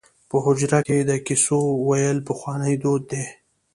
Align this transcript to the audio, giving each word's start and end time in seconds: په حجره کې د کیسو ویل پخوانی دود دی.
په 0.29 0.35
حجره 0.45 0.79
کې 0.87 0.97
د 1.09 1.11
کیسو 1.27 1.59
ویل 1.87 2.17
پخوانی 2.27 2.73
دود 2.83 3.03
دی. 3.11 3.25